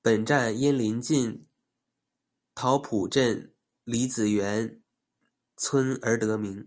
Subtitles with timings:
[0.00, 1.46] 本站因临近
[2.54, 4.82] 桃浦镇李子园
[5.54, 6.66] 村而得名。